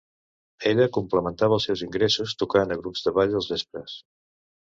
[0.69, 3.97] Ella complementava els seus ingressos tocant a grups de ball als vespres.